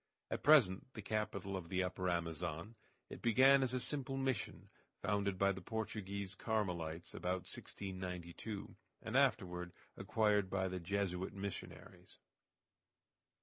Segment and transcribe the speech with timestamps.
[0.31, 2.73] At present the capital of the Upper Amazon,
[3.11, 4.71] it began as a simple Mission,
[5.03, 12.17] founded by the Portuguese Carmelites about 1692, and afterward acquired by the Jesuit missionaries.